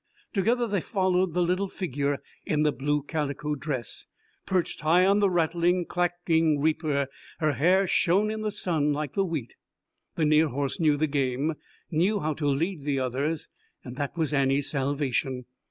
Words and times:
Together 0.33 0.65
they 0.65 0.81
followed 0.81 1.35
the 1.35 1.43
little 1.43 1.67
figure 1.67 2.23
in 2.43 2.63
the 2.63 2.71
blue 2.71 3.03
calico 3.03 3.53
dress, 3.53 4.07
perched 4.47 4.81
high 4.81 5.05
on 5.05 5.19
the 5.19 5.29
rattling, 5.29 5.85
clacking 5.85 6.59
reaper. 6.59 7.05
Her 7.37 7.51
hair 7.51 7.85
shone 7.85 8.31
in 8.31 8.41
the 8.41 8.49
sun 8.49 8.93
like 8.93 9.13
the 9.13 9.23
wheat. 9.23 9.53
The 10.15 10.25
near 10.25 10.47
horse 10.47 10.79
knew 10.79 10.97
the 10.97 11.05
game, 11.05 11.53
knew 11.91 12.19
how 12.19 12.33
to 12.33 12.47
lead 12.47 12.81
the 12.81 12.97
others. 12.97 13.47
That 13.85 14.17
was 14.17 14.33
Annie's 14.33 14.71
salvation. 14.71 15.45